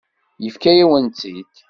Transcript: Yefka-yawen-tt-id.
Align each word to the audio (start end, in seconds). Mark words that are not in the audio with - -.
Yefka-yawen-tt-id. 0.43 1.51